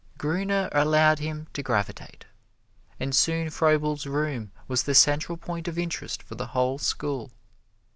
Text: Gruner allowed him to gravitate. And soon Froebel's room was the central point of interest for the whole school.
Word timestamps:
Gruner 0.17 0.67
allowed 0.71 1.19
him 1.19 1.45
to 1.53 1.61
gravitate. 1.61 2.25
And 2.99 3.13
soon 3.13 3.51
Froebel's 3.51 4.07
room 4.07 4.51
was 4.67 4.81
the 4.81 4.95
central 4.95 5.37
point 5.37 5.67
of 5.67 5.77
interest 5.77 6.23
for 6.23 6.33
the 6.33 6.47
whole 6.57 6.79
school. 6.79 7.29